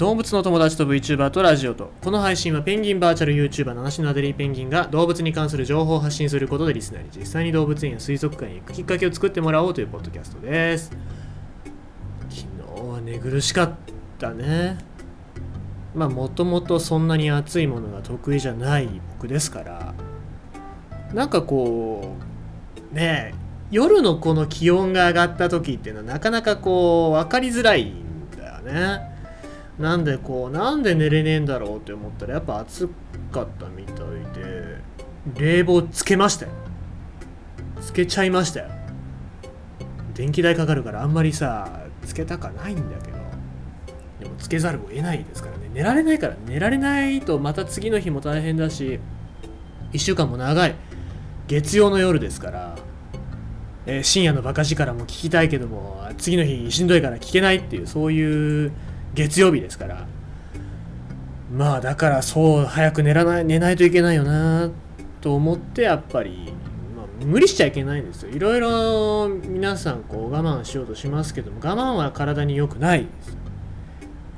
[0.00, 10.90] 動物の友達と VTuber とラジオとこの配信はペンギンバーチャル YouTuber 七種のアデリーペンギンが動物に関する情報を発信することでリスナーに実際に動物園や水族館へ行くきっかけを作ってもらおうというポッドキャストです。
[12.30, 13.74] 昨日は寝苦しかっ
[14.18, 14.78] たね。
[15.94, 18.88] まあもともとそんなに暑いものが得意じゃない
[19.18, 19.94] 僕ですから。
[21.12, 22.16] なんかこ
[22.90, 23.38] うねえ
[23.70, 29.09] 夜のこの気温が上がった時っていうのはなかなかこう分かりづらいんだよね。
[29.80, 32.88] なんでこうなんで寝れねえんだろうって思ったらやっぱ暑
[33.32, 33.96] かったみたい
[35.34, 36.52] で冷房つけましたよ。
[37.80, 38.68] つけちゃいましたよ。
[40.14, 43.18] 電気代かかるからあんまりさつけたかないんだけど。
[44.20, 45.70] でもつけざるを得ないですからね。
[45.72, 49.00] 寝られないから寝られないとまた次の日も大変だし
[49.94, 50.74] 1週間も長い。
[51.48, 52.78] 月曜の夜ですから、
[53.86, 58.72] えー深夜のバカ力も聞きたいけども次の日しんどいから聞けないっていうそういう
[59.14, 60.06] 月曜日ですから。
[61.52, 64.70] まあだからそう早く寝らない寝ないといけないよな
[65.20, 66.52] と思ってやっぱり、
[66.96, 68.30] まあ、無理しちゃいけないんですよ。
[68.30, 73.36] いろいろ皆さんこう我慢しようとしますけども我慢は体に良くないです。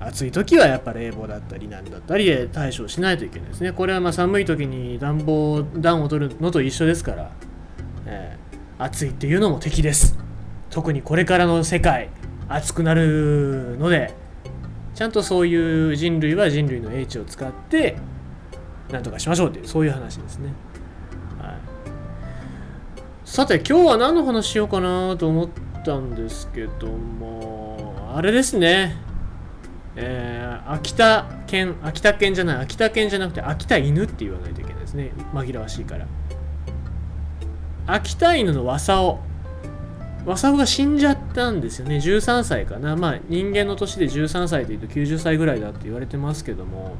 [0.00, 3.72] 暑い時はやっぱ冷房だったりなんだったりで対処しないといけないですね。
[3.72, 7.30] これはま寒い時に暖房暖を取るのと一緒ですから、
[8.06, 8.42] えー
[8.78, 10.18] 暑いっていうのも敵です。
[10.70, 12.08] 特にこれからの世界
[12.48, 14.21] 暑くなるので。
[15.02, 17.96] ちゃんとそういう人類は人類の英知を使って
[18.92, 20.52] なんとかしましょうっていうそういう話ですね、
[21.40, 21.58] はい、
[23.24, 25.48] さて今日は何の話しようかなと思っ
[25.84, 28.96] たんですけどもあれですね。
[29.96, 35.10] えー秋田県秋田県じゃない秋田県じゃなくて秋田犬って言わないといけないですね。
[35.34, 36.06] 紛らわしいから。
[37.88, 39.18] 秋田犬のワサオ。
[40.24, 41.96] ワサオが死んじゃったんですよね。
[41.96, 42.96] 13歳かな。
[42.96, 46.96] まあ人間の年で13歳というと90歳ぐらいだって言われてますけども。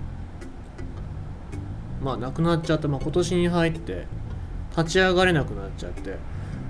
[2.03, 4.07] まあ亡くなっちゃった、まあ、今年に入って
[4.77, 6.17] 立ち上がれなくなっちゃって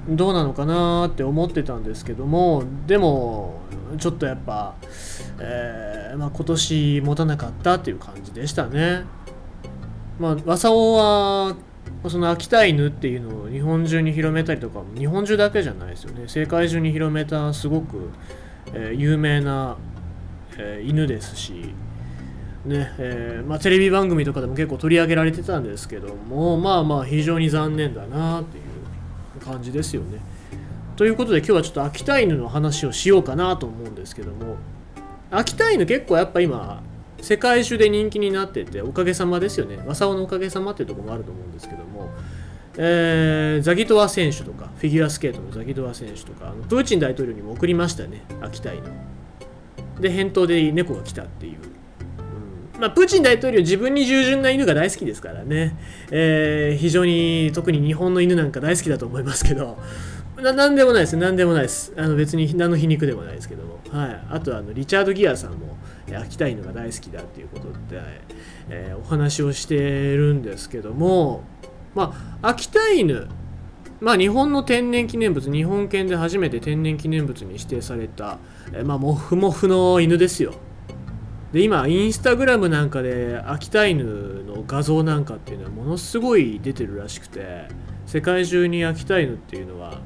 [0.09, 2.65] どうなのかなって思ってたんですけども。
[2.87, 3.63] でも
[3.99, 4.75] ちょっとやっぱ、
[5.39, 9.05] えーまあ、今年持たなかったっていう感じでしたね。
[10.19, 11.57] まあ、ワサオは
[12.09, 18.11] その秋田犬っていうのを日本中に広めたりとか日本中だけじゃないですよね世界中に広めたすごく、
[18.75, 19.77] えー有名な、
[20.59, 21.75] えー犬ですし、
[22.65, 30.19] ねえーまあ、テレビ番組とかでも結構取り上げられてたんですけどもまあまあ非常に残念だなっていう感じですよね。
[30.97, 34.57] ということで今日はちょっと秋田犬の話をしようかなと思うんですけども
[35.31, 36.83] 秋田犬結構やっぱ今
[37.23, 39.77] 世界中で人気になってておかげさまですよね。
[39.87, 42.11] 正雄のおかげさまっていうところもあると思うんですけども、
[42.77, 48.25] えーザギトワ選手とかフィギュアスケートのザギトワ選手とかあのプーチン大統領にも送りましたね。
[48.41, 48.83] 秋田犬。
[50.01, 51.59] で返答で猫が来たっていう、
[52.75, 52.81] うん。
[52.81, 55.77] まあ、プーチン大統領自分に従順な犬が大好きですからね、
[56.11, 59.79] えー非常に特に日本の犬なんか大好きだと思いますけど。
[60.43, 61.17] ななんでもないです。
[61.17, 61.93] なんでもないです。
[61.97, 65.77] あの別に何の皮肉でもないですけども、はい、あとあのリチャード・ギアさんも
[66.09, 68.03] え秋田犬が大好きだっていうことで、
[68.69, 69.77] えーお話をして
[70.15, 71.43] るんですけども
[71.95, 73.29] まあ秋田犬
[74.01, 78.39] まあ日本の天然記念物日本犬で初めて天然記念物に指定された、
[78.73, 80.55] えまあモフモフの犬ですよ。
[81.53, 87.69] で今インスタグラムなんかで秋田犬の画像なんかっていうのはものすごい出てるらしくて
[88.07, 90.01] 世界中に秋田犬っていうのは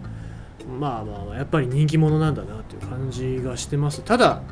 [0.67, 4.03] まあまあやっぱり人気者なんだなっていう感じがしてます。
[4.03, 4.43] ただ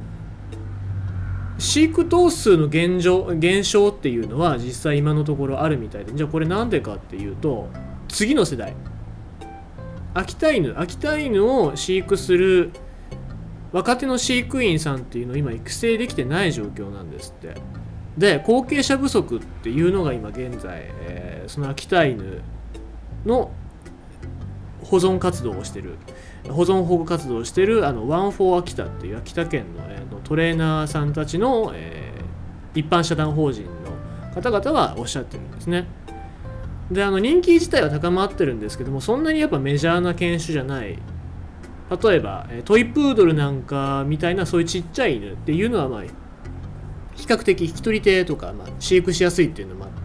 [1.59, 7.69] 飼育頭数の減少減少っていうのは実際今のところあるみたいでじゃあこれなんでかっていうと
[8.09, 8.75] 次の世代。
[10.15, 10.75] 秋田犬。
[10.79, 12.71] 秋田犬を飼育する
[13.73, 17.55] 若手の飼育員さんっていうのを今育成できてない状況なんですって。
[18.17, 22.41] で後継者不足っていうのが今現在、えーその秋田犬
[23.27, 23.51] の
[24.85, 25.97] 保存活動をしてる
[26.49, 32.15] 保存保護活動をしてるあのワンフォー秋田っていう秋田県の,、えーのトレーナーさんたちの、えー
[32.75, 33.71] 一般社団法人の
[34.35, 35.87] 方々はおっしゃってるんですね。
[36.91, 40.99] であの人気自体は高まってるんですけどもそんなにやっぱメジャーな犬種じゃない
[42.03, 46.03] 例えばトイプードルなんかみたいなそういうちっちゃい犬っていうのはまあ
[47.15, 50.03] 比較的引き取り手とか、まあ、飼育しやすいっていうのもあって、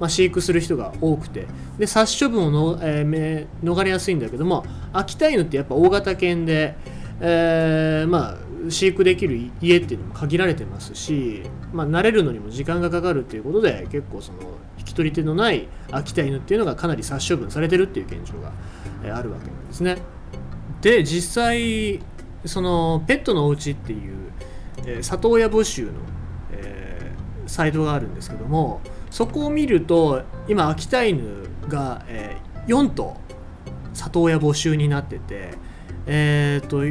[0.00, 1.46] まあ、飼育する人が多くて
[1.78, 6.76] で殺処分をの、えー逃れやすいんだけども秋田犬ってやっぱ大型犬で、
[7.20, 11.42] えーまあ飼育できる家っていうのも限られてますし、
[11.72, 14.38] まあ、慣れるのにも時間がかかるっていうことで結構その
[14.78, 18.52] 引き取り手のない秋田犬っていうのがかなり殺処分されてるっていう現状が、
[19.02, 19.98] えーあるわけなんですね。
[20.80, 22.00] で実際
[22.46, 24.32] そのペットのお家っていう、
[24.86, 25.92] えー里親募集の、
[26.52, 27.12] え
[27.46, 28.80] サイトがあるんですけども
[29.14, 33.16] そこを見ると今秋田犬が、えー、4頭
[33.92, 35.52] 里親募集になってて
[36.04, 36.82] えっ、と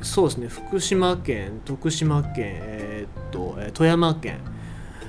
[0.00, 4.38] そうですね福島県徳島県えっ、ー、と富山県、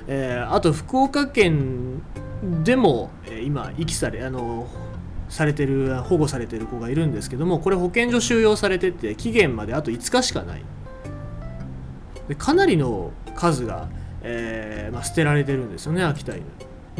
[0.08, 2.02] え、あと福岡県
[2.64, 4.66] でも、え今遺棄されあの
[5.28, 10.62] されてる保護されてる子がいるんですけどもこれ保健所収容されてて期限まであと5日しかない。
[12.26, 13.88] でかなりの数が、
[14.22, 16.44] えー、まあ、捨てられてるんですよね秋田犬。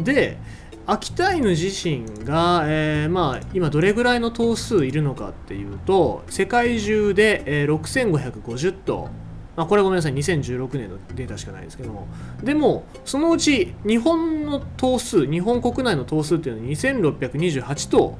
[0.03, 0.37] で
[0.85, 9.09] 秋田犬自身が、えー、まあ、今どれぐらいの頭数いるのかっていうと世界中で、えー、6550頭。
[9.55, 12.07] まあ、これごめんなさい2016年のデータしかないですけども。
[12.41, 18.17] でもそのうち日本の頭数日本国内の頭数っていうのは2628頭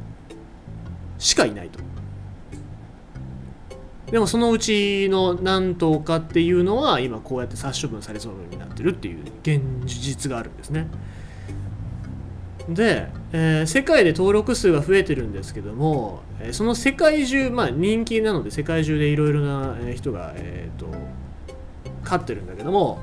[1.17, 1.79] しかいないと。
[4.11, 10.87] でもそのうちの何頭かっていうのは今こうやって殺処分されそうになってるっていう現実があるんですね。
[12.67, 20.87] で、えー、世界で登録数が増えてるんですけども、え、その世界中まあ人気なので世界中でいろいろな人が、えーと
[22.03, 22.99] 飼ってるんだけども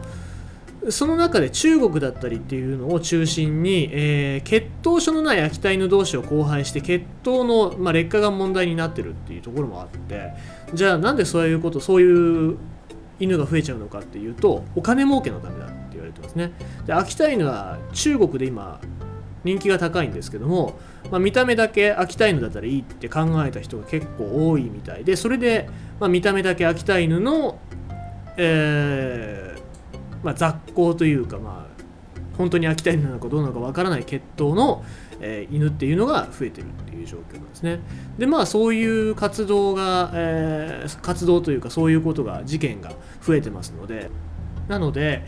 [0.90, 10.32] その中で中国だったりっていうのを中心に、えー、血統書のない秋田犬同士を交配して血統の、まあ、劣化が問題になってるっていうところもあって
[10.74, 12.56] じゃあなんでそういうことそういう
[13.18, 16.52] 犬が増えちゃうのかっていうとお金儲けのためだって言われてますね。
[16.86, 18.80] で秋田犬は中国で今
[19.42, 20.78] 人気が高いんですけども、
[21.10, 25.68] まあ、見た目だけ秋田犬だったらいいって考えた人が結構多いみたいでそれで、
[26.00, 27.58] まあ、見た目だけ秋田犬の
[28.36, 29.45] えー、
[30.26, 34.84] まあ、雑行というか、まあ、本当に秋田犬なのかどうなのかわからない血統の、
[35.20, 37.78] えー、犬っていうのが増えてるっていう状況なんですね。
[38.18, 42.90] でまあそういう活動が、えー、活動というかそういうことが事件が
[43.22, 44.10] 増えてますので
[44.66, 45.24] なので、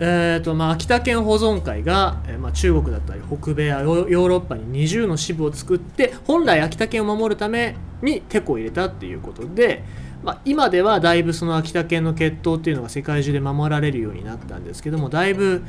[0.00, 9.84] えーとまあ、秋田県保存会が、えーまあ、中国だったり北米やヨーロッパに20の支部を作って本来秋田県を守るためにテコを入れたっていうことで、
[10.22, 15.62] まあ、今ではだいぶその秋田犬の血統っていうのが世界中で守られるようになったんですけどもだいぶ、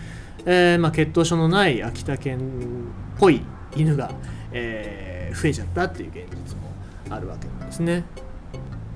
[0.45, 2.41] えー、まあ、血統書のない秋田犬っ
[3.19, 3.41] ぽい
[3.75, 4.11] 犬が、
[4.51, 6.73] えー、増えちゃったっていう現実も
[7.09, 8.03] あるわけなんですね。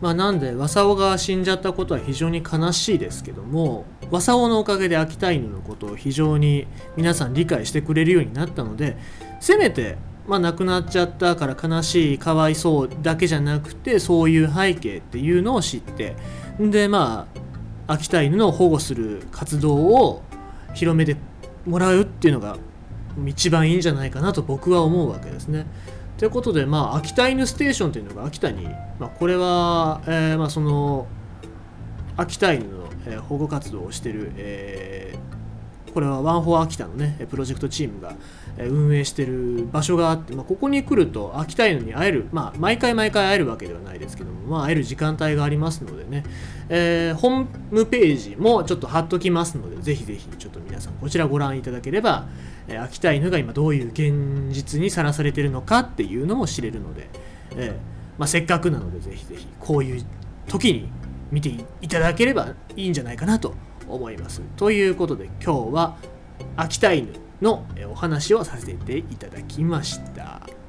[0.02, 6.68] まあ、なんで正雄が死んじゃったことは非常に悲しいですけども正雄のおかげで秋田犬のことを非常に
[6.98, 8.98] 皆さん理解してくれるようになったので
[9.40, 9.98] せめて
[10.28, 16.16] まあ、亡くなっちゃったから悲しいかわいそうだけじゃなくてそういう背景っていうのを知って
[16.60, 17.28] でま
[17.88, 20.24] あ秋田犬の保護する活動を
[20.74, 21.18] 広めて
[21.66, 22.58] もらうっていうのが
[23.26, 25.68] 一番いいんじゃないかなと僕は思うわけですね。
[26.18, 28.66] ということで、まあ、秋田犬ステーションというのが秋田に、
[29.00, 31.08] まあ、これは、えー、まあ、その
[32.16, 35.03] 秋田犬の、えー、保護活動をしてる、えー
[35.94, 38.16] これはワンフォー秋田のねプロジェクトチームが
[38.58, 46.24] 運営してる場所があって、まあ、ここに来ると秋田犬に会える、まあ、毎回毎回会えるわけではないですけども、まあ、会える時間帯がありますのでね、
[46.70, 52.28] えー、ホームページもちょっと貼っときますのでぜひぜひちょっと皆さんこちらご覧いただければ、
[52.68, 57.10] えー、秋田犬が今どういう現実にさらされてるのかっていうのも知れるので、
[57.56, 60.06] えーまあ、せっかくなのでぜひぜひこういう
[60.48, 60.90] 時に
[61.32, 61.50] 見て
[61.82, 63.56] いただければいいんじゃないかなと
[63.88, 64.42] 思います。
[64.58, 65.98] ということで今日は
[66.56, 67.10] 秋田犬
[67.42, 70.63] のお話をさせていただきました。